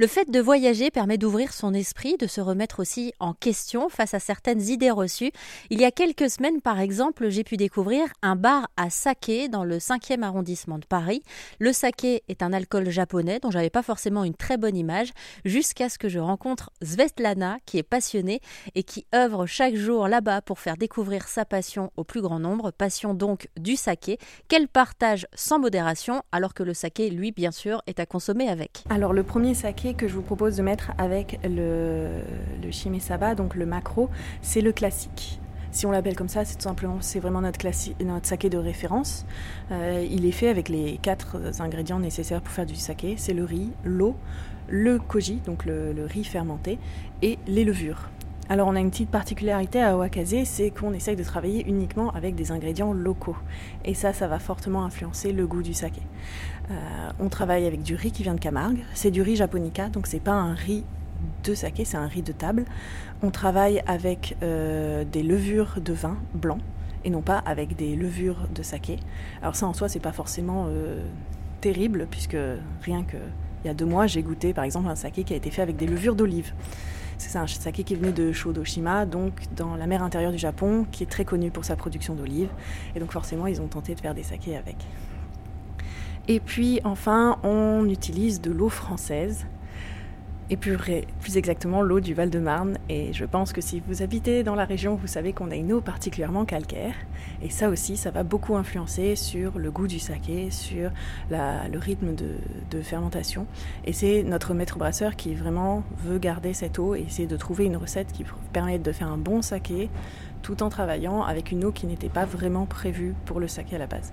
[0.00, 4.14] Le fait de voyager permet d'ouvrir son esprit, de se remettre aussi en question face
[4.14, 5.30] à certaines idées reçues.
[5.68, 9.62] Il y a quelques semaines, par exemple, j'ai pu découvrir un bar à saké dans
[9.62, 11.22] le 5e arrondissement de Paris.
[11.58, 15.10] Le saké est un alcool japonais dont j'avais pas forcément une très bonne image
[15.44, 18.40] jusqu'à ce que je rencontre Svetlana qui est passionnée
[18.74, 22.70] et qui œuvre chaque jour là-bas pour faire découvrir sa passion au plus grand nombre,
[22.70, 24.16] passion donc du saké
[24.48, 28.82] qu'elle partage sans modération alors que le saké lui bien sûr est à consommer avec.
[28.88, 32.20] Alors le premier saké que je vous propose de mettre avec le,
[32.62, 34.10] le shimesaba, donc le macro,
[34.42, 35.40] c'est le classique.
[35.72, 37.64] Si on l'appelle comme ça, c'est tout simplement, c'est vraiment notre,
[38.04, 39.24] notre saké de référence.
[39.70, 43.14] Euh, il est fait avec les quatre ingrédients nécessaires pour faire du saké.
[43.16, 44.16] C'est le riz, l'eau,
[44.68, 46.78] le koji, donc le, le, riz fermenté,
[47.22, 48.10] et les levures.
[48.50, 52.34] Alors on a une petite particularité à Wakase, c'est qu'on essaye de travailler uniquement avec
[52.34, 53.36] des ingrédients locaux.
[53.84, 56.02] Et ça, ça va fortement influencer le goût du saké.
[56.68, 56.74] Euh,
[57.20, 58.80] on travaille avec du riz qui vient de Camargue.
[58.92, 60.82] C'est du riz japonica, donc c'est pas un riz
[61.44, 62.64] de saké, c'est un riz de table.
[63.22, 66.58] On travaille avec euh, des levures de vin blanc
[67.04, 68.98] et non pas avec des levures de saké.
[69.42, 71.04] Alors ça en soi, c'est pas forcément euh,
[71.60, 72.36] terrible puisque
[72.82, 73.16] rien que
[73.62, 75.62] il y a deux mois, j'ai goûté par exemple un saké qui a été fait
[75.62, 76.52] avec des levures d'olive.
[77.20, 81.02] C'est un saké qui venait de Shodoshima, donc dans la mer intérieure du Japon, qui
[81.02, 82.48] est très connue pour sa production d'olives.
[82.96, 84.76] Et donc forcément, ils ont tenté de faire des sakés avec.
[86.28, 89.44] Et puis enfin, on utilise de l'eau française
[90.50, 90.76] et plus,
[91.36, 92.76] exactement l'eau du Val-de-Marne.
[92.88, 95.72] Et je pense que si vous habitez dans la région, vous savez qu'on a une
[95.72, 96.94] eau particulièrement calcaire.
[97.40, 100.90] Et ça aussi, ça va beaucoup influencer sur le goût du saké, sur
[101.30, 103.46] le rythme de, fermentation.
[103.84, 107.66] Et c'est notre maître brasseur qui vraiment veut garder cette eau et essayer de trouver
[107.66, 109.88] une recette qui permette de faire un bon saké
[110.42, 113.78] tout en travaillant avec une eau qui n'était pas vraiment prévue pour le saké à
[113.78, 114.12] la base.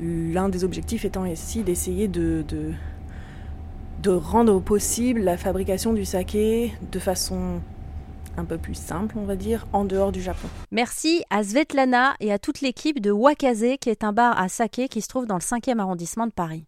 [0.00, 2.72] L'un des objectifs étant ici d'essayer de, de
[4.02, 7.60] de rendre possible la fabrication du saké de façon
[8.36, 10.48] un peu plus simple, on va dire, en dehors du Japon.
[10.70, 14.88] Merci à Svetlana et à toute l'équipe de Wakaze, qui est un bar à saké
[14.88, 16.64] qui se trouve dans le 5e arrondissement de Paris.